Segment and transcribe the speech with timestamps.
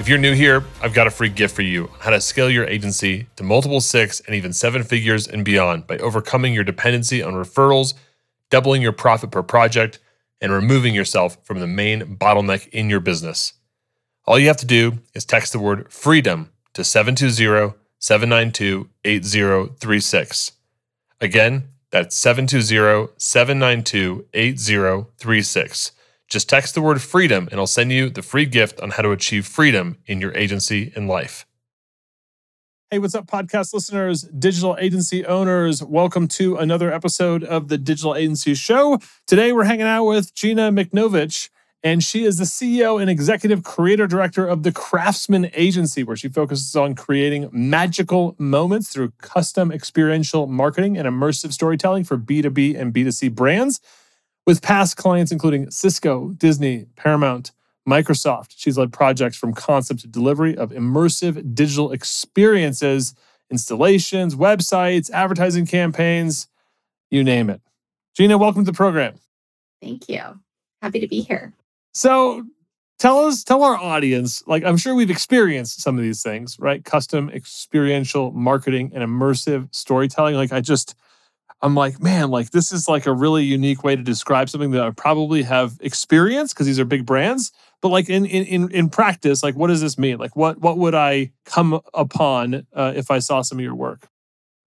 [0.00, 2.64] If you're new here, I've got a free gift for you how to scale your
[2.64, 7.34] agency to multiple six and even seven figures and beyond by overcoming your dependency on
[7.34, 7.92] referrals,
[8.48, 9.98] doubling your profit per project,
[10.40, 13.52] and removing yourself from the main bottleneck in your business.
[14.24, 20.52] All you have to do is text the word freedom to 720 792 8036.
[21.20, 25.92] Again, that's 720 792 8036.
[26.30, 29.10] Just text the word freedom and I'll send you the free gift on how to
[29.10, 31.44] achieve freedom in your agency and life.
[32.88, 35.82] Hey, what's up, podcast listeners, digital agency owners?
[35.82, 39.00] Welcome to another episode of the Digital Agency Show.
[39.26, 41.50] Today, we're hanging out with Gina Michnowicz,
[41.82, 46.28] and she is the CEO and executive creator director of the Craftsman Agency, where she
[46.28, 52.92] focuses on creating magical moments through custom experiential marketing and immersive storytelling for B2B and
[52.92, 53.80] B2C brands.
[54.46, 57.52] With past clients including Cisco, Disney, Paramount,
[57.88, 63.14] Microsoft, she's led projects from concept to delivery of immersive digital experiences,
[63.50, 66.48] installations, websites, advertising campaigns,
[67.10, 67.60] you name it.
[68.16, 69.18] Gina, welcome to the program.
[69.82, 70.20] Thank you.
[70.82, 71.52] Happy to be here.
[71.92, 72.44] So,
[72.98, 76.84] tell us, tell our audience, like I'm sure we've experienced some of these things, right?
[76.84, 80.36] Custom experiential marketing and immersive storytelling.
[80.36, 80.94] Like I just
[81.62, 84.82] I'm like, man, like this is like a really unique way to describe something that
[84.82, 87.52] I probably have experienced because these are big brands.
[87.82, 90.18] But like in in in practice, like what does this mean?
[90.18, 94.08] Like what what would I come upon uh, if I saw some of your work?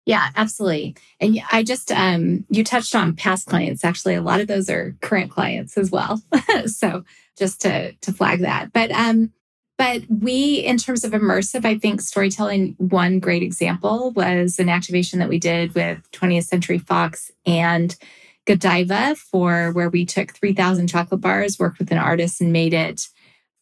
[0.07, 0.97] Yeah, absolutely.
[1.21, 3.85] And I just um you touched on past clients.
[3.85, 6.23] Actually, a lot of those are current clients as well.
[6.67, 7.05] so
[7.39, 8.73] just to to flag that.
[8.73, 9.33] But um
[9.79, 15.21] but we, in terms of immersive, I think storytelling, one great example was an activation
[15.21, 17.97] that we did with 20th Century Fox and
[18.45, 23.09] Godiva for where we took 3,000 chocolate bars, worked with an artist, and made it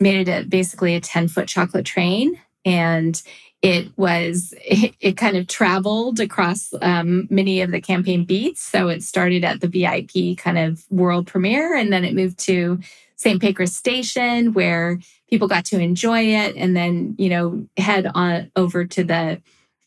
[0.00, 2.40] made it a, basically a 10 foot chocolate train.
[2.64, 3.20] And
[3.60, 8.62] it was it, it kind of traveled across um, many of the campaign beats.
[8.62, 12.78] So it started at the VIP kind of world premiere, and then it moved to
[13.16, 13.40] St.
[13.40, 18.84] Pancras Station, where people got to enjoy it, and then you know head on over
[18.84, 19.40] to the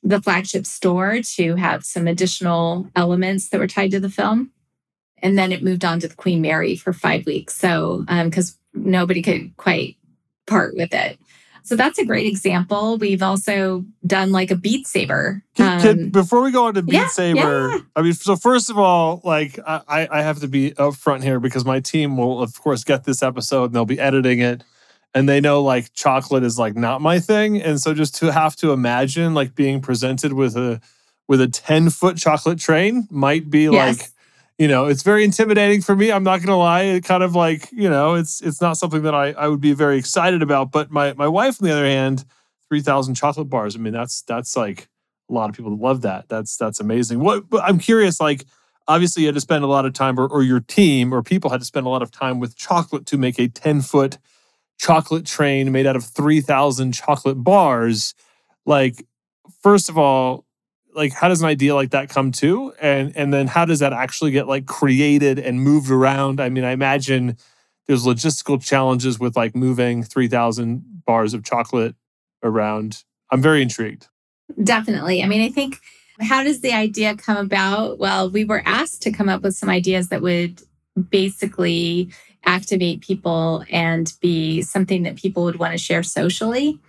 [0.03, 4.51] the flagship store to have some additional elements that were tied to the film.
[5.21, 7.55] And then it moved on to the Queen Mary for five weeks.
[7.55, 9.97] So, because um, nobody could quite
[10.47, 11.19] part with it.
[11.63, 12.97] So that's a great example.
[12.97, 15.43] We've also done like a Beat Saber.
[15.57, 17.79] Um, can, before we go on to Beat yeah, Saber, yeah.
[17.95, 21.65] I mean, so first of all, like I, I have to be upfront here because
[21.65, 24.63] my team will, of course, get this episode and they'll be editing it.
[25.13, 27.61] And they know like chocolate is like not my thing.
[27.61, 30.81] And so just to have to imagine like being presented with a
[31.27, 33.99] with a 10 foot chocolate train might be yes.
[33.99, 34.09] like
[34.59, 37.71] you know it's very intimidating for me i'm not gonna lie it kind of like
[37.71, 40.91] you know it's it's not something that i i would be very excited about but
[40.91, 42.25] my my wife on the other hand
[42.69, 44.87] 3000 chocolate bars i mean that's that's like
[45.29, 47.19] a lot of people love that that's that's amazing.
[47.19, 48.45] What but i'm curious like
[48.87, 51.51] obviously you had to spend a lot of time or, or your team or people
[51.51, 54.17] had to spend a lot of time with chocolate to make a 10 foot
[54.79, 58.15] chocolate train made out of 3000 chocolate bars.
[58.65, 59.05] Like
[59.61, 60.45] first of all
[60.93, 62.73] like how does an idea like that come to?
[62.81, 66.39] And and then how does that actually get like created and moved around?
[66.39, 67.37] I mean i imagine
[67.87, 71.95] there's logistical challenges with like moving 3000 bars of chocolate
[72.43, 73.03] around.
[73.31, 74.07] I'm very intrigued.
[74.63, 75.23] Definitely.
[75.23, 75.79] I mean i think
[76.21, 77.99] how does the idea come about?
[77.99, 80.61] Well we were asked to come up with some ideas that would
[81.09, 82.09] basically
[82.45, 86.79] activate people and be something that people would want to share socially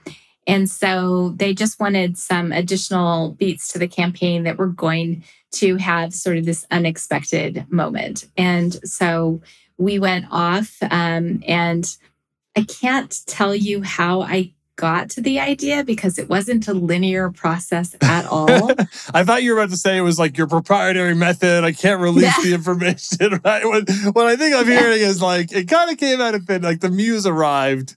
[0.46, 5.76] and so they just wanted some additional beats to the campaign that were going to
[5.76, 8.26] have sort of this unexpected moment.
[8.37, 9.42] And so
[9.78, 11.96] we went off, um, and
[12.56, 17.31] I can't tell you how I got to the idea because it wasn't a linear
[17.31, 18.70] process at all.
[19.12, 21.64] I thought you were about to say it was like your proprietary method.
[21.64, 22.43] I can't release yeah.
[22.44, 23.40] the information.
[23.44, 23.64] Right?
[23.64, 24.81] What, what I think I'm yeah.
[24.81, 27.96] hearing is like it kind of came out of thin, like the muse arrived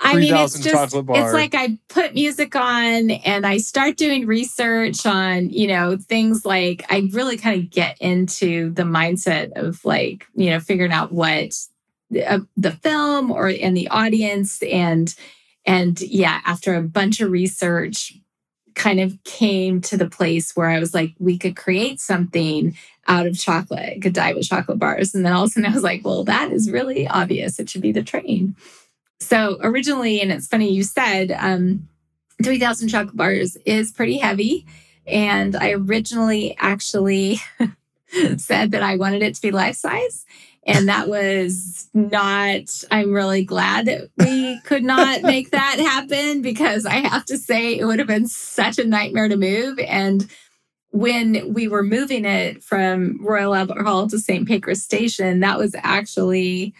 [0.00, 5.06] I mean, it's just, it's like I put music on and I start doing research
[5.06, 10.26] on, you know, things like I really kind of get into the mindset of like,
[10.34, 11.54] you know, figuring out what
[12.26, 15.14] uh, the film or and the audience and
[15.64, 18.12] and yeah, after a bunch of research,
[18.76, 22.76] kind of came to the place where I was like, we could create something
[23.08, 25.14] out of chocolate, Godiva chocolate bars.
[25.14, 27.58] And then all of a sudden I was like, well, that is really obvious.
[27.58, 28.54] It should be the train.
[29.20, 31.88] So originally, and it's funny you said, um,
[32.42, 34.66] 3000 chocolate bars is pretty heavy.
[35.06, 37.40] And I originally actually
[38.36, 40.26] said that I wanted it to be life size.
[40.66, 46.84] And that was not, I'm really glad that we could not make that happen because
[46.84, 49.78] I have to say it would have been such a nightmare to move.
[49.78, 50.28] And
[50.90, 54.48] when we were moving it from Royal Albert Hall to St.
[54.48, 56.74] Pancras Station, that was actually,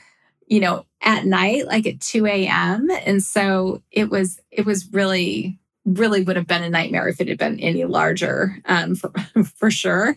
[0.47, 2.89] you know, at night, like at 2 a.m.
[3.05, 7.29] And so it was, it was really, really would have been a nightmare if it
[7.29, 9.13] had been any larger, um, for,
[9.45, 10.17] for sure.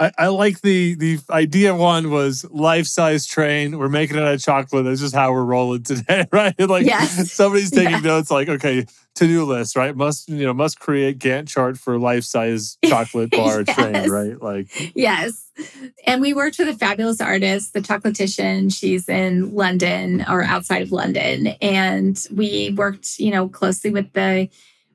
[0.00, 3.78] I, I, like the the idea one was life size train.
[3.78, 4.86] We're making it out of chocolate.
[4.86, 6.58] That's just how we're rolling today, right?
[6.58, 7.30] Like yes.
[7.30, 8.02] somebody's taking yes.
[8.02, 8.86] notes, like, okay,
[9.16, 9.94] to do list, right?
[9.94, 13.76] Must you know must create Gantt chart for life size chocolate bar yes.
[13.76, 14.40] train, right?
[14.40, 15.50] Like yes.
[16.06, 18.74] And we worked with a fabulous artist, the chocolatician.
[18.74, 24.48] She's in London or outside of London, and we worked, you know, closely with the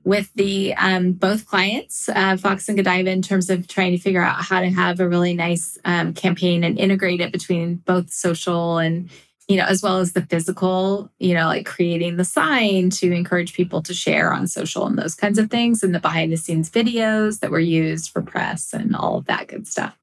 [0.05, 4.21] with the um, both clients, uh, Fox and Godiva, in terms of trying to figure
[4.21, 8.77] out how to have a really nice um, campaign and integrate it between both social
[8.77, 9.09] and
[9.47, 13.53] you know as well as the physical you know like creating the sign to encourage
[13.53, 16.69] people to share on social and those kinds of things and the behind the scenes
[16.69, 19.97] videos that were used for press and all of that good stuff.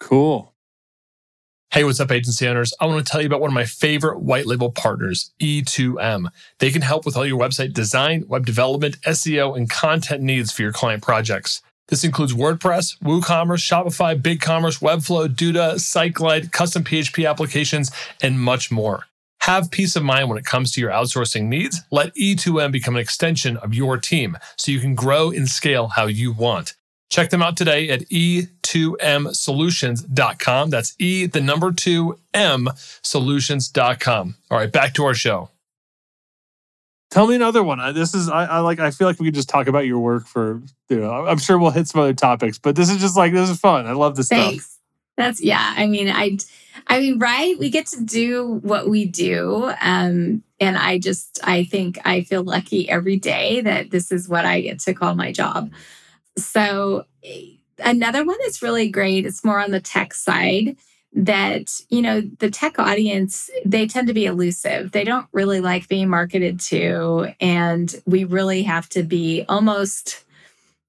[0.00, 0.51] Cool
[1.72, 2.74] Hey, what's up, agency owners?
[2.80, 6.28] I want to tell you about one of my favorite white label partners, E2M.
[6.58, 10.60] They can help with all your website design, web development, SEO, and content needs for
[10.60, 11.62] your client projects.
[11.88, 17.90] This includes WordPress, WooCommerce, Shopify, BigCommerce, Webflow, Duda, SiteGlide, custom PHP applications,
[18.22, 19.06] and much more.
[19.40, 21.80] Have peace of mind when it comes to your outsourcing needs.
[21.90, 26.04] Let E2M become an extension of your team so you can grow and scale how
[26.04, 26.74] you want.
[27.12, 30.70] Check them out today at e2msolutions.com.
[30.70, 32.70] That's E, the number two M
[33.02, 34.34] solutions.com.
[34.50, 35.50] All right, back to our show.
[37.10, 37.92] Tell me another one.
[37.92, 38.80] This is I, I, like.
[38.80, 40.62] I feel like we could just talk about your work for.
[40.88, 43.50] You know, I'm sure we'll hit some other topics, but this is just like this
[43.50, 43.86] is fun.
[43.86, 44.64] I love this Thanks.
[44.64, 44.78] stuff.
[45.18, 45.74] That's yeah.
[45.76, 46.38] I mean, I,
[46.86, 47.58] I mean, right?
[47.58, 52.42] We get to do what we do, um, and I just I think I feel
[52.42, 55.70] lucky every day that this is what I get to call my job.
[56.36, 60.76] So, eh, another one that's really great, it's more on the tech side
[61.14, 64.92] that, you know, the tech audience, they tend to be elusive.
[64.92, 67.34] They don't really like being marketed to.
[67.38, 70.24] And we really have to be almost,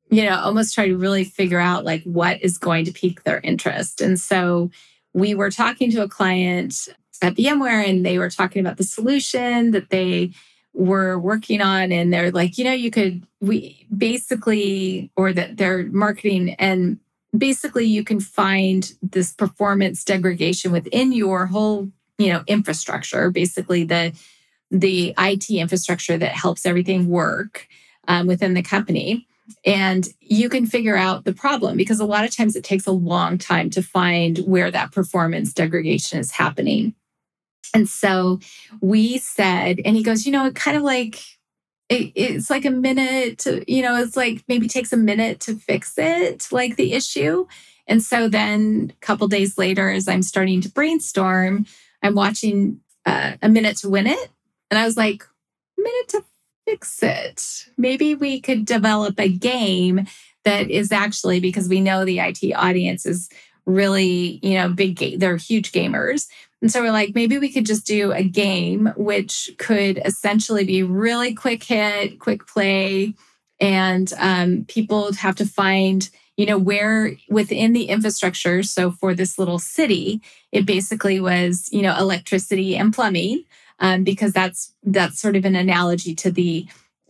[0.10, 3.42] you know, almost try to really figure out like what is going to pique their
[3.42, 4.00] interest.
[4.00, 4.72] And so,
[5.14, 6.88] we were talking to a client
[7.22, 10.32] at VMware and they were talking about the solution that they
[10.74, 15.84] were working on and they're like you know you could we basically or that they're
[15.84, 17.00] marketing and
[17.38, 24.14] basically you can find this performance degradation within your whole you know infrastructure basically the
[24.74, 27.68] the IT infrastructure that helps everything work
[28.08, 29.28] um, within the company.
[29.66, 32.92] And you can figure out the problem because a lot of times it takes a
[32.92, 36.96] long time to find where that performance degradation is happening
[37.74, 38.40] and so
[38.82, 41.22] we said, and he goes, you know, it kind of like,
[41.90, 45.56] it, it's like a minute to, you know, it's like maybe takes a minute to
[45.56, 47.48] fix it, like the issue.
[47.88, 51.66] And so then a couple days later, as I'm starting to brainstorm,
[52.02, 54.30] I'm watching uh, A Minute to Win It.
[54.72, 55.28] And I was like,
[55.78, 56.24] minute to
[56.66, 57.66] fix it.
[57.78, 60.08] Maybe we could develop a game
[60.46, 63.30] that is actually because we know the IT audience is
[63.66, 66.28] really, you know, big, they're huge gamers.
[66.64, 70.82] And so we're like, maybe we could just do a game which could essentially be
[70.82, 73.16] really quick hit, quick play,
[73.60, 78.64] and um, people have to find, you know, where within the infrastructure.
[78.64, 80.22] So for this little city,
[80.54, 83.44] it basically was, you know, electricity and plumbing,
[83.80, 86.66] um, because that's that's sort of an analogy to the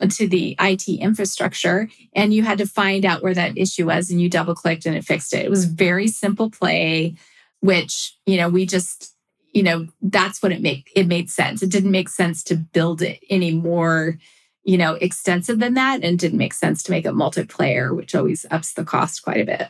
[0.09, 1.89] to the IT infrastructure.
[2.15, 4.95] And you had to find out where that issue was, and you double clicked and
[4.95, 5.45] it fixed it.
[5.45, 7.13] It was very simple play,
[7.59, 9.12] which you know we just
[9.53, 11.63] you know that's what it made it made sense.
[11.63, 14.17] It didn't make sense to build it any more
[14.63, 18.45] you know extensive than that and didn't make sense to make it multiplayer which always
[18.51, 19.69] ups the cost quite a bit.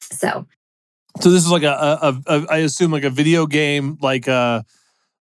[0.00, 0.46] So.
[1.22, 4.62] So this is like a, a, a I assume like a video game like uh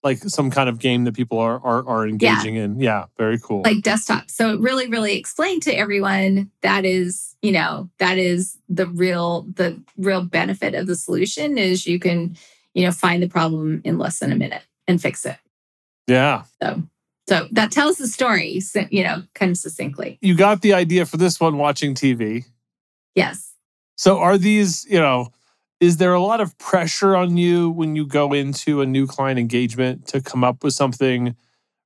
[0.03, 2.63] like some kind of game that people are are, are engaging yeah.
[2.63, 2.81] in.
[2.81, 3.61] Yeah very cool.
[3.63, 4.31] Like desktop.
[4.31, 9.43] So it really really explained to everyone that is you know that is the real
[9.55, 12.39] the real benefit of the solution is you can
[12.75, 15.37] you know, find the problem in less than a minute and fix it.
[16.07, 16.45] Yeah.
[16.63, 16.83] So,
[17.29, 18.61] So that tells the story,
[18.91, 20.19] you know, kind of succinctly.
[20.21, 22.45] You got the idea for this one watching TV.
[23.15, 23.55] Yes.
[23.97, 25.29] So are these, you know,
[25.81, 29.39] is there a lot of pressure on you when you go into a new client
[29.39, 31.37] engagement to come up with something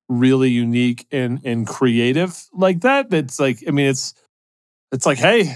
[0.09, 3.09] really unique and and creative like that?
[3.09, 4.13] That's like, I mean, it's
[4.91, 5.55] it's like, hey,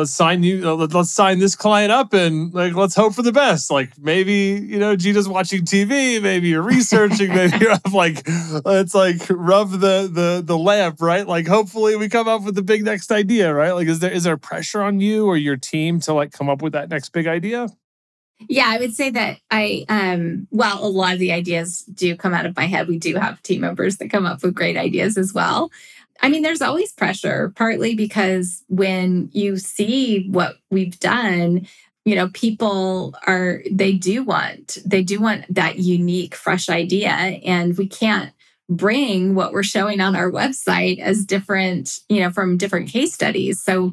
[0.00, 3.32] let's sign you uh, let's sign this client up and like let's hope for the
[3.32, 8.26] best like maybe you know gina's watching tv maybe you're researching maybe you have like
[8.64, 12.62] let's like rub the the the lamp right like hopefully we come up with the
[12.62, 16.00] big next idea right like is there is there pressure on you or your team
[16.00, 17.68] to like come up with that next big idea
[18.48, 22.32] yeah, I would say that I um well a lot of the ideas do come
[22.32, 22.88] out of my head.
[22.88, 25.70] We do have team members that come up with great ideas as well.
[26.22, 31.66] I mean, there's always pressure, partly because when you see what we've done,
[32.04, 37.10] you know, people are, they do want, they do want that unique, fresh idea.
[37.10, 38.32] And we can't
[38.68, 43.60] bring what we're showing on our website as different, you know, from different case studies.
[43.62, 43.92] So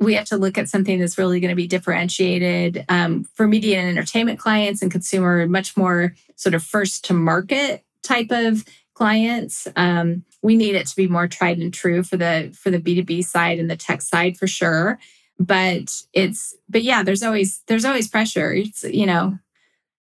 [0.00, 3.78] we have to look at something that's really going to be differentiated um, for media
[3.78, 8.64] and entertainment clients and consumer, much more sort of first to market type of
[8.94, 9.68] clients.
[9.76, 13.24] Um, we need it to be more tried and true for the for the b2b
[13.24, 14.98] side and the tech side for sure.
[15.38, 18.52] But it's but yeah there's always there's always pressure.
[18.52, 19.38] It's you know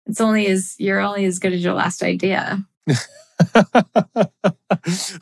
[0.05, 2.65] it's only as you're only as good as your last idea.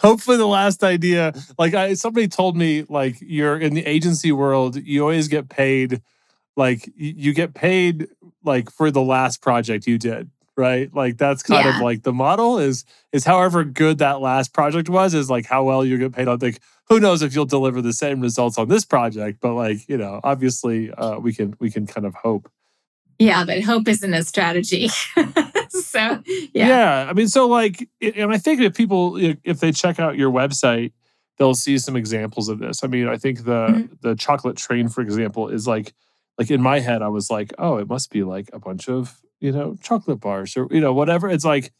[0.01, 4.75] Hopefully the last idea like I, somebody told me like you're in the agency world
[4.75, 6.01] you always get paid
[6.55, 8.07] like you get paid
[8.43, 10.93] like for the last project you did right?
[10.93, 11.77] Like that's kind yeah.
[11.77, 12.83] of like the model is
[13.13, 16.39] is however good that last project was is like how well you get paid on
[16.39, 16.59] like
[16.89, 20.19] who knows if you'll deliver the same results on this project, but like, you know,
[20.23, 22.49] obviously uh, we can we can kind of hope.
[23.19, 24.87] Yeah, but hope isn't a strategy.
[25.69, 26.21] so,
[26.53, 26.67] yeah.
[26.67, 30.31] Yeah, I mean so like and I think if people if they check out your
[30.31, 30.91] website,
[31.37, 32.83] they'll see some examples of this.
[32.83, 33.93] I mean, I think the mm-hmm.
[34.01, 35.93] the chocolate train for example is like
[36.37, 39.19] like in my head I was like, "Oh, it must be like a bunch of
[39.39, 41.29] you know, chocolate bars or, you know, whatever.
[41.29, 41.71] It's like,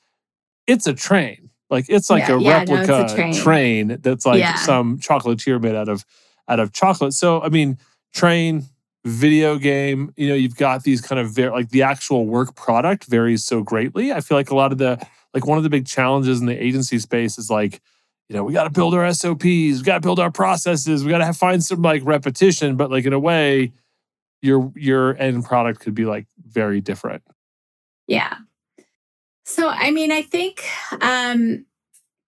[0.66, 1.50] it's a train.
[1.70, 3.34] Like it's like yeah, a yeah, replica no, a train.
[3.34, 3.98] train.
[4.02, 4.56] that's like yeah.
[4.56, 6.06] some chocolatier made out of
[6.48, 7.14] out of chocolate.
[7.14, 7.78] So I mean,
[8.14, 8.64] train,
[9.04, 13.06] video game, you know, you've got these kind of very like the actual work product
[13.06, 14.14] varies so greatly.
[14.14, 16.64] I feel like a lot of the like one of the big challenges in the
[16.64, 17.82] agency space is like,
[18.30, 21.10] you know, we got to build our SOPs, we got to build our processes, we
[21.10, 23.74] got to have find some like repetition, but like in a way,
[24.42, 27.24] your your end product could be like very different.
[28.08, 28.36] Yeah.
[29.46, 30.66] So, I mean, I think,
[31.02, 31.66] um,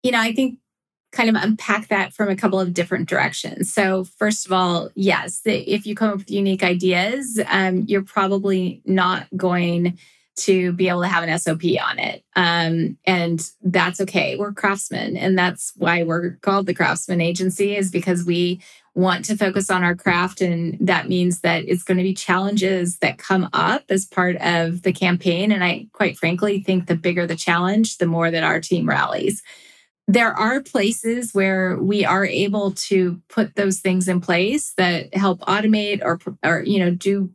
[0.03, 0.59] you know, I think
[1.11, 3.73] kind of unpack that from a couple of different directions.
[3.73, 8.83] So, first of all, yes, if you come up with unique ideas, um, you're probably
[8.85, 9.97] not going
[10.37, 12.23] to be able to have an SOP on it.
[12.35, 14.35] Um, and that's okay.
[14.35, 15.17] We're craftsmen.
[15.17, 18.61] And that's why we're called the Craftsman Agency, is because we
[18.97, 20.41] want to focus on our craft.
[20.41, 24.81] And that means that it's going to be challenges that come up as part of
[24.81, 25.51] the campaign.
[25.51, 29.43] And I quite frankly think the bigger the challenge, the more that our team rallies.
[30.07, 35.41] There are places where we are able to put those things in place that help
[35.41, 37.29] automate or, or you know, do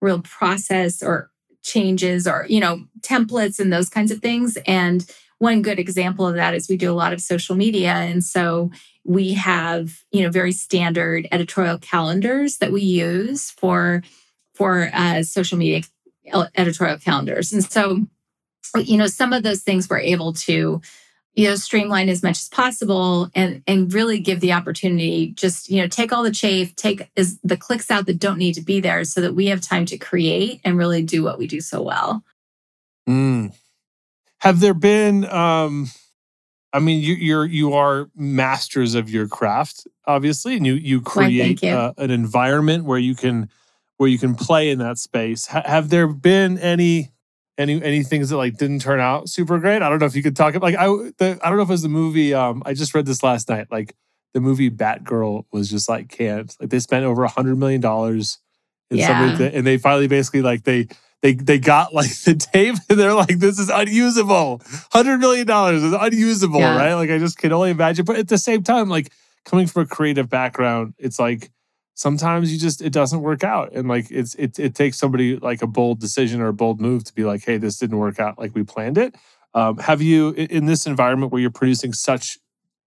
[0.00, 1.30] real process or
[1.64, 4.56] changes or, you know, templates and those kinds of things.
[4.68, 5.04] And
[5.38, 7.92] one good example of that is we do a lot of social media.
[7.92, 8.70] And so
[9.08, 14.02] we have you know very standard editorial calendars that we use for
[14.54, 15.82] for uh, social media
[16.54, 18.04] editorial calendars and so
[18.76, 20.80] you know some of those things we're able to
[21.32, 25.80] you know streamline as much as possible and and really give the opportunity just you
[25.80, 28.78] know take all the chafe take is the clicks out that don't need to be
[28.78, 31.80] there so that we have time to create and really do what we do so
[31.80, 32.22] well
[33.08, 33.50] mm.
[34.40, 35.88] Have there been um
[36.72, 41.62] I mean, you, you're you are masters of your craft, obviously, and you you create
[41.62, 41.70] you.
[41.70, 43.48] Uh, an environment where you can
[43.96, 45.46] where you can play in that space.
[45.46, 47.10] have there been any
[47.56, 49.82] any any things that like didn't turn out super great?
[49.82, 51.72] I don't know if you could talk like I the, I don't know if it
[51.72, 52.34] was the movie.
[52.34, 53.68] Um, I just read this last night.
[53.70, 53.94] Like
[54.34, 56.54] the movie Batgirl was just like canned.
[56.60, 58.38] Like they spent over a hundred million dollars
[58.90, 59.38] in yeah.
[59.38, 60.88] and they finally basically like they
[61.22, 64.62] they they got like the tape and they're like, this is unusable.
[64.92, 66.76] Hundred million dollars is unusable, yeah.
[66.76, 66.94] right?
[66.94, 68.04] Like I just can only imagine.
[68.04, 69.12] But at the same time, like
[69.44, 71.50] coming from a creative background, it's like
[71.94, 73.72] sometimes you just it doesn't work out.
[73.72, 77.04] And like it's it it takes somebody like a bold decision or a bold move
[77.04, 79.14] to be like, hey, this didn't work out like we planned it.
[79.54, 82.38] Um, have you in this environment where you're producing such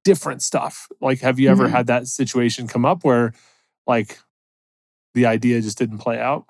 [0.04, 0.88] different stuff?
[1.02, 1.76] Like, have you ever mm-hmm.
[1.76, 3.34] had that situation come up where
[3.88, 4.20] like
[5.14, 6.46] the idea just didn't play out?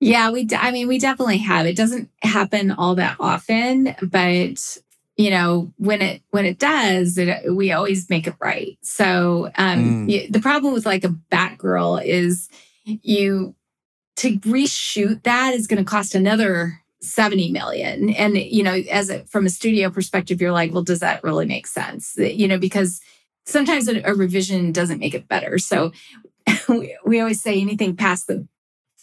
[0.00, 0.48] Yeah, we.
[0.56, 1.66] I mean, we definitely have.
[1.66, 4.78] It doesn't happen all that often, but
[5.16, 10.06] you know when it when it does it, we always make it right so um
[10.08, 10.32] Mm.
[10.32, 12.48] the problem with like a batgirl is
[12.84, 13.54] you
[14.16, 19.24] to reshoot that is going to cost another 70 million and you know as a,
[19.26, 23.00] from a studio perspective you're like well does that really make sense you know because
[23.46, 25.92] sometimes a, a revision doesn't make it better so
[26.68, 28.46] we, we always say anything past the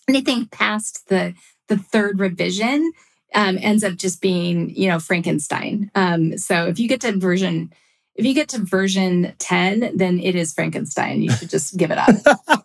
[0.07, 1.33] anything past the
[1.67, 2.91] the third revision
[3.35, 5.91] um, ends up just being you know frankenstein.
[5.95, 7.73] Um, so if you get to version
[8.15, 11.21] if you get to version 10 then it is frankenstein.
[11.21, 12.15] You should just give it up.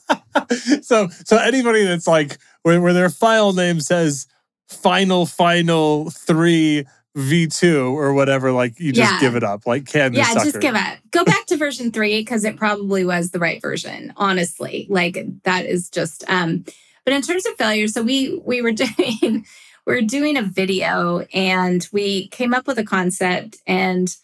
[0.82, 4.26] So so anybody that's like where, where their file name says
[4.68, 9.20] final final three v2 or whatever like you just Yeah.
[9.20, 9.66] give it up.
[9.66, 13.30] Like can yeah just give it go back to version three because it probably was
[13.30, 14.86] the right version honestly.
[14.88, 16.64] Like that is just um
[17.04, 19.44] but in terms of failure so we we were doing
[19.86, 24.16] we were doing a video and we came up with a concept and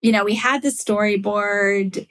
[0.00, 2.06] you know we had the storyboard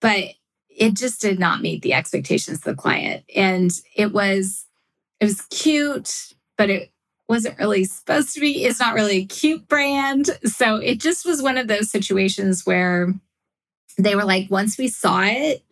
[0.00, 0.34] but
[0.76, 3.24] it just did not meet the expectations of the client.
[3.34, 4.66] And it was
[5.20, 6.90] it was cute but it
[7.28, 10.30] wasn't really supposed to be it's not really a cute brand.
[10.44, 13.12] So it just was one of those situations where
[13.98, 15.64] they were like once we saw it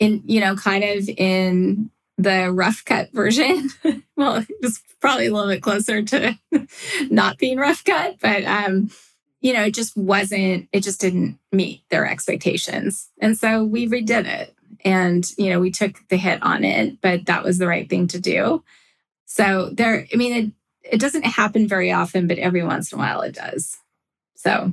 [0.00, 3.70] in you know kind of in the rough cut version.
[4.16, 6.38] Well it was probably a little bit closer to
[7.10, 8.90] not being rough cut but um
[9.40, 13.10] you know it just wasn't it just didn't meet their expectations.
[13.20, 14.54] And so we redid it
[14.84, 18.06] and you know we took the hit on it but that was the right thing
[18.08, 18.62] to do.
[19.26, 23.02] So there i mean it it doesn't happen very often but every once in a
[23.02, 23.78] while it does.
[24.36, 24.72] So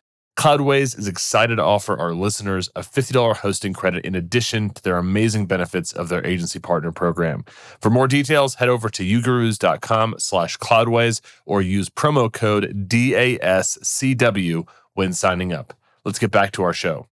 [0.37, 4.97] Cloudways is excited to offer our listeners a $50 hosting credit in addition to their
[4.97, 7.43] amazing benefits of their agency partner program.
[7.79, 15.13] For more details, head over to ugurus.com slash cloudways or use promo code DASCW when
[15.13, 15.73] signing up.
[16.05, 17.10] Let's get back to our show.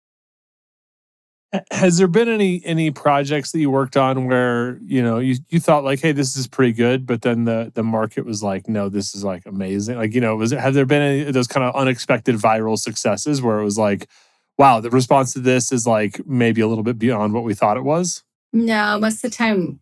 [1.71, 5.59] Has there been any any projects that you worked on where you know you, you
[5.59, 8.89] thought like hey this is pretty good but then the the market was like no
[8.89, 11.47] this is like amazing like you know was it have there been any of those
[11.47, 14.09] kind of unexpected viral successes where it was like
[14.57, 17.77] wow the response to this is like maybe a little bit beyond what we thought
[17.77, 19.79] it was No, most of the time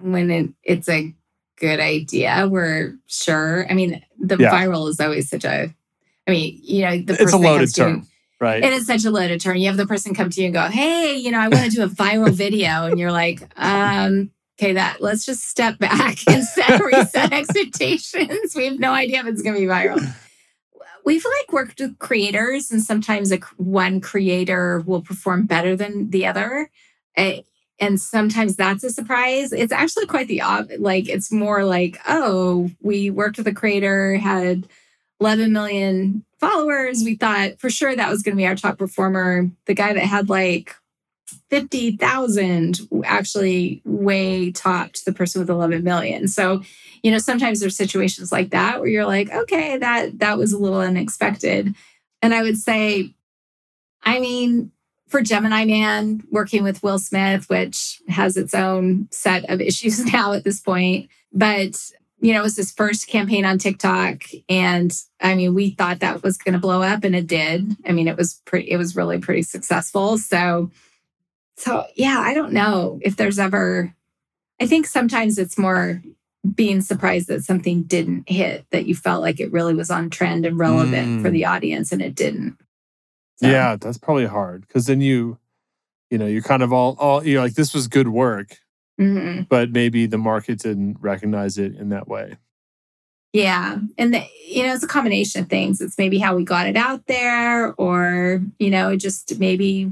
[0.00, 1.14] when it, it's a
[1.58, 3.66] good idea, we're sure.
[3.70, 4.52] I mean, the Yeah.
[4.52, 5.74] viral is always such a,
[6.26, 8.06] I mean, you know, the it's a person loaded term
[8.40, 9.56] right It is such a loaded term.
[9.56, 11.70] You have the person come to you and go, "Hey, you know, I want to
[11.70, 16.44] do a viral video," and you're like, um, "Okay, that let's just step back and
[16.44, 18.54] set reset expectations.
[18.54, 20.00] We have no idea if it's going to be viral."
[21.04, 26.26] We've like worked with creators, and sometimes a, one creator will perform better than the
[26.26, 26.70] other,
[27.80, 29.52] and sometimes that's a surprise.
[29.52, 30.80] It's actually quite the opposite.
[30.80, 34.68] Like it's more like, oh, we worked with a creator, had
[35.20, 37.02] 11 million followers.
[37.04, 39.50] We thought for sure that was going to be our top performer.
[39.66, 40.74] The guy that had like
[41.50, 46.28] 50,000 actually way topped the person with 11 million.
[46.28, 46.62] So,
[47.02, 50.58] you know, sometimes there's situations like that where you're like, okay, that that was a
[50.58, 51.74] little unexpected.
[52.22, 53.14] And I would say
[54.02, 54.72] I mean,
[55.08, 60.32] for Gemini Man, working with Will Smith, which has its own set of issues now
[60.32, 61.76] at this point, but
[62.20, 64.22] you know, it was his first campaign on TikTok.
[64.48, 67.76] And I mean, we thought that was going to blow up and it did.
[67.86, 70.18] I mean, it was pretty, it was really pretty successful.
[70.18, 70.70] So,
[71.56, 73.94] so yeah, I don't know if there's ever,
[74.60, 76.02] I think sometimes it's more
[76.54, 80.46] being surprised that something didn't hit, that you felt like it really was on trend
[80.46, 81.32] and relevant for Mm.
[81.32, 82.56] the audience and it didn't.
[83.36, 85.38] So, yeah that's probably hard because then you
[86.10, 88.56] you know you're kind of all all you're like this was good work
[88.98, 89.48] mhm.
[89.48, 92.36] but maybe the market didn't recognize it in that way
[93.34, 93.76] Yeah.
[93.98, 95.80] And, the, you know, it's a combination of things.
[95.82, 99.90] It's maybe how we got it out there, or, you know, just maybe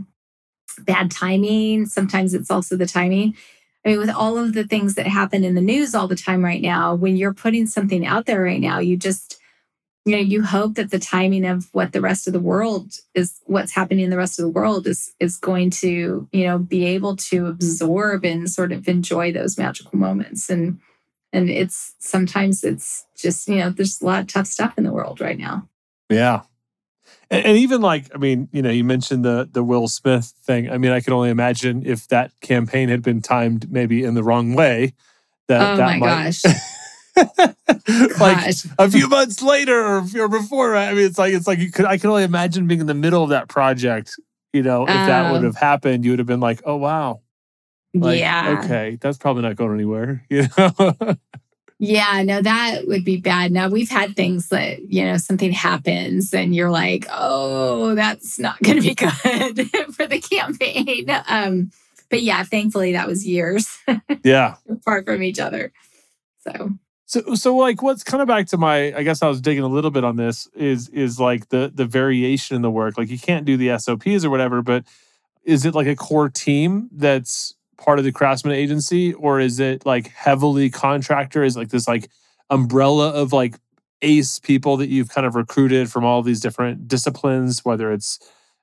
[0.81, 1.85] bad timing.
[1.87, 3.37] Sometimes it's also the timing.
[3.85, 6.43] I mean, with all of the things that happen in the news all the time
[6.45, 9.39] right now, when you're putting something out there right now, you just,
[10.07, 13.41] you know, you hope that the timing of what the rest of the world is,
[13.47, 16.87] what's happening in the rest of the world is is going to, you know, be
[16.87, 20.49] able to absorb and sort of enjoy those magical moments.
[20.49, 20.79] And
[21.33, 24.93] and it's sometimes it's just you know there's a lot of tough stuff in the
[24.93, 25.69] world right now
[26.09, 26.43] Yeah.
[27.31, 30.71] And, and even like, I mean, you know, you mentioned the the Will Smith thing.
[30.71, 34.23] I mean, I can only imagine if that campaign had been timed maybe in the
[34.23, 34.95] wrong way.
[35.49, 36.43] That oh that my might, gosh.
[38.21, 40.77] like a few months later or, or before.
[40.77, 41.87] I mean, it's like it's like you could.
[41.87, 44.15] I can only imagine being in the middle of that project.
[44.53, 45.47] You know, if that would Oh.
[45.47, 47.21] have happened, you would have been like, "Oh wow,
[47.95, 48.61] like, yeah.
[48.65, 51.17] okay, that's probably not going anywhere." You know,
[51.79, 53.53] Yeah, no, that would be bad.
[53.53, 58.59] Now we've had things that, you know, something happens and you're like, oh, that's not
[58.63, 61.05] going to be good for the campaign.
[61.29, 61.71] Um,
[62.09, 63.77] but yeah, thankfully that was years
[64.25, 64.55] yeah.
[64.71, 65.71] apart from each other.
[66.49, 66.71] So
[67.09, 68.93] So, so like, what's kind of back to my?
[68.93, 70.49] I guess I was digging a little bit on this.
[70.55, 72.99] Is is like the the variation in the work.
[72.99, 74.85] Like, you can't do the SOPs or whatever, but
[75.45, 79.87] is it like a core team that's part of the Craftsman agency, or is it
[79.87, 81.45] like heavily contractor?
[81.45, 82.11] Is like this like
[82.51, 83.55] umbrella of like
[84.03, 88.19] ace people that you've kind of recruited from all these different disciplines, whether it's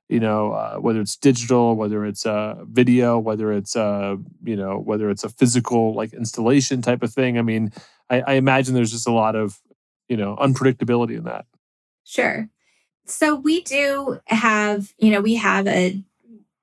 [0.10, 4.80] you know uh, whether it's digital, whether it's uh, video, whether it's uh, you know
[4.80, 7.38] whether it's a physical like installation type of thing.
[7.38, 7.72] I mean.
[8.14, 9.60] I, I imagine there's just a lot of,
[10.08, 11.46] you know, unpredictability in that.
[12.04, 12.50] Sure.
[13.06, 16.02] So we do have, you know, we have a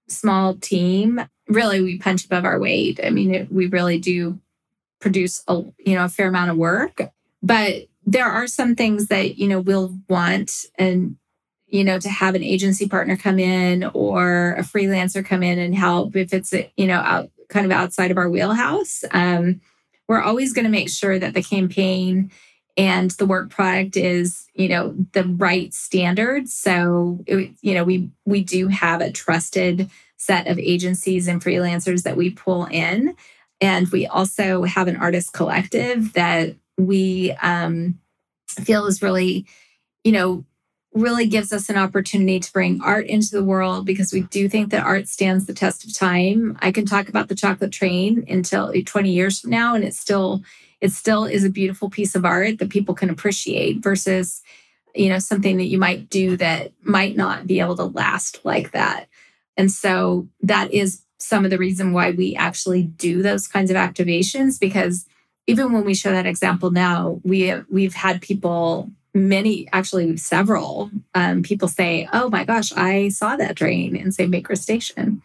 [0.08, 1.20] small team.
[1.48, 3.00] Really, we punch above our weight.
[3.02, 4.38] I mean, it, we really do
[5.00, 7.00] produce a, you know, a fair amount of work,
[7.42, 11.16] but there are some things that, you know, we'll want and
[11.66, 15.72] you know to have an agency partner come in or a freelancer come in and
[15.72, 19.60] help if it's you know out kind of outside of our wheelhouse um,
[20.10, 22.32] we're always going to make sure that the campaign
[22.76, 28.10] and the work product is you know the right standards so it- you know we
[28.26, 33.16] we do have a trusted set of agencies and freelancers that we pull in.
[33.62, 37.98] And we also have an artist collective that we um,
[38.48, 39.46] feel is really
[40.04, 40.44] you know
[40.92, 44.70] really gives us an opportunity to bring art into the world because we do think
[44.70, 46.58] that art stands the test of time.
[46.60, 49.94] I can talk about the chocolate train until eh, 20 years from now and it
[49.94, 50.42] still
[50.80, 54.42] it still is a beautiful piece of art that people can appreciate versus
[54.94, 58.72] you know something that you might do that might not be able to last like
[58.72, 59.06] that.
[59.56, 63.76] And so that is some of the reason why we actually do those kinds of
[63.76, 65.06] activations because
[65.46, 71.42] even when we show that example now, we we've had people many actually several um,
[71.42, 75.22] people say oh my gosh i saw that drain in st baker station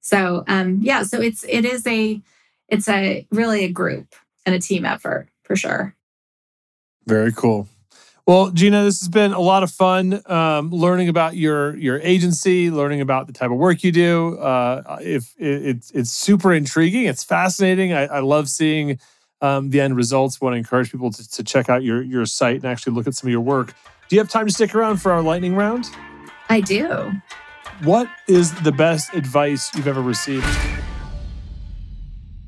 [0.00, 2.20] so um, yeah so it's it is a
[2.68, 5.94] it's a really a group and a team effort for sure
[7.06, 7.68] Very cool.
[8.26, 12.72] Well, Gina, this has been a lot of fun um, learning about your your agency,
[12.72, 14.36] learning about the type of work you do.
[14.38, 17.92] Uh, if it, it's it's super intriguing, it's fascinating.
[17.92, 18.98] I, I love seeing
[19.40, 20.40] um, the end results.
[20.40, 23.14] Want to encourage people to, to check out your your site and actually look at
[23.14, 23.74] some of your work.
[24.08, 25.90] Do you have time to stick around for our lightning round?
[26.48, 27.12] i do
[27.82, 30.46] What is the best advice you've ever received?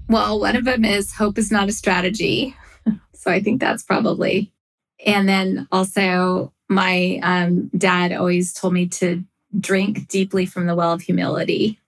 [0.08, 2.54] well one of them is hope is not a strategy
[3.12, 4.52] so i think that's probably
[5.04, 9.24] and then also my um, dad always told me to
[9.58, 11.78] drink deeply from the well of humility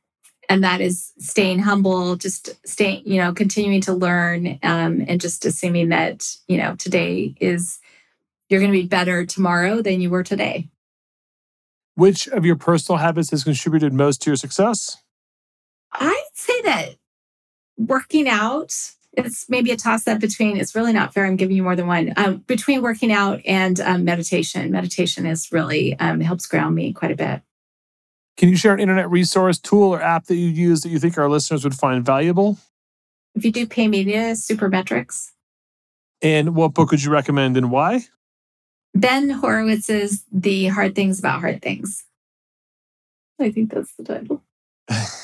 [0.50, 5.46] and that is staying humble just staying you know continuing to learn um, and just
[5.46, 7.78] assuming that you know today is
[8.50, 10.68] you're going to be better tomorrow than you were today.
[11.94, 14.98] Which of your personal habits has contributed most to your success?
[15.92, 16.90] i'd say that
[17.76, 18.72] working out
[19.14, 21.88] it's maybe a toss up between it's really not fair i'm giving you more than
[21.88, 24.70] one um, between working out and um, meditation.
[24.70, 27.42] Meditation is really um, helps ground me quite a bit
[28.36, 31.18] Can you share an internet resource, tool, or app that you use that you think
[31.18, 32.58] our listeners would find valuable?
[33.36, 35.30] if you do pay media supermetrics
[36.20, 38.06] And what book would you recommend and why?
[38.92, 42.04] Ben Horowitz's The Hard Things About Hard Things.
[43.40, 44.42] I think that's the title.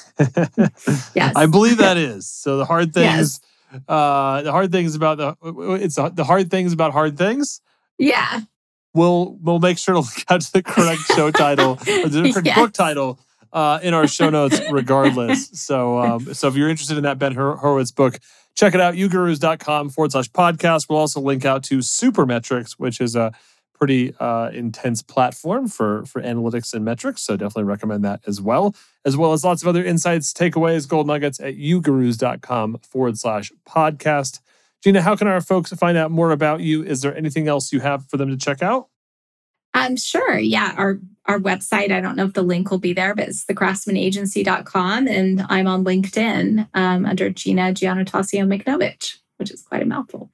[1.14, 1.35] Yes.
[1.37, 2.27] I believe that is.
[2.29, 3.40] So the hard things,
[3.73, 3.83] Yes.
[3.88, 5.37] uh, the hard things about the
[5.83, 7.61] it's the hard things about hard things.
[7.99, 8.40] Yeah.
[8.97, 12.47] We'll we'll make sure to look out to the correct show title or the correct
[12.47, 12.59] Yes.
[12.59, 13.21] book title
[13.53, 15.49] uh, in our show notes, regardless.
[15.51, 18.19] So um, so if you're interested in that Ben Hor- Horowitz book,
[18.55, 18.95] check it out.
[18.95, 20.89] Ugurus.com forward slash podcast.
[20.89, 23.33] We'll also link out to Supermetrics, which is a
[23.79, 27.21] pretty uh, intense platform for for analytics and metrics.
[27.23, 31.07] So definitely recommend that as well, as well as lots of other insights, takeaways, gold
[31.07, 34.41] nuggets at ugurus.com forward slash podcast.
[34.87, 36.85] Gina, how can our folks find out more about you?
[36.85, 38.87] Is there anything else you have for them to check out?
[39.75, 40.38] Um, sure.
[40.38, 40.75] Yeah.
[40.77, 45.09] Our our website, I don't know if the link will be there, but it's thecraftsmanagency.com.
[45.09, 50.31] And I'm on LinkedIn um, under Gina Giannotasio Michnowicz, which is quite a mouthful.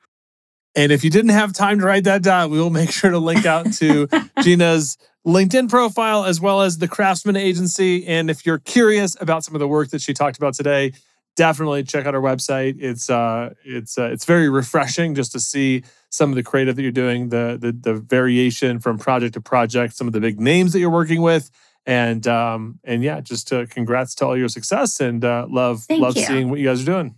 [0.77, 3.19] And if you didn't have time to write that down, we will make sure to
[3.19, 4.07] link out to
[4.43, 8.07] Gina's LinkedIn profile as well as the Craftsman Agency.
[8.07, 10.93] And if you're curious about some of the work that she talked about today,
[11.37, 12.77] definitely check out our website.
[12.79, 16.83] It's uh, it's uh, it's very refreshing just to see some of the creative that
[16.83, 20.73] you're doing, the, the the variation from project to project, some of the big names
[20.73, 21.51] that you're working with,
[21.87, 26.03] and um, and yeah, just to congrats to all your success and uh, love Thank
[26.03, 26.25] love you.
[26.25, 27.15] seeing what you guys are doing.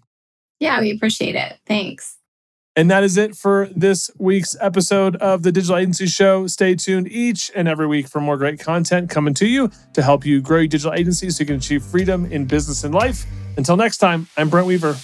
[0.61, 1.59] Yeah, we appreciate it.
[1.67, 2.19] Thanks.
[2.77, 6.49] And that is it for this week's episode of the Digital Agency Show.
[6.49, 10.27] Stay tuned each and every week for more great content coming to you to help
[10.27, 13.27] you grow your digital agency so you can achieve freedom in business and life.
[13.57, 14.97] Until next time, I'm Brent Weaver.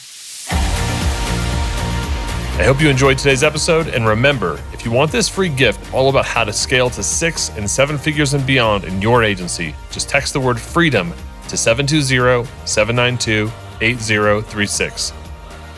[2.58, 3.88] I hope you enjoyed today's episode.
[3.88, 7.50] And remember, if you want this free gift all about how to scale to six
[7.56, 11.12] and seven figures and beyond in your agency, just text the word freedom
[11.48, 15.12] to 720 792 8036.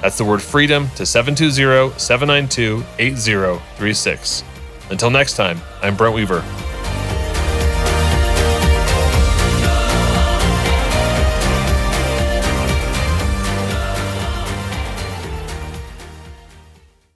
[0.00, 4.44] That's the word freedom to 720 792 8036.
[4.90, 6.42] Until next time, I'm Brent Weaver.